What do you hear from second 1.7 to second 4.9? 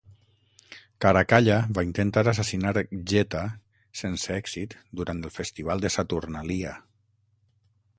va intentar assassinar Geta sense èxit